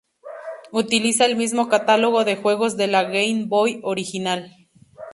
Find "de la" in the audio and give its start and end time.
2.75-3.03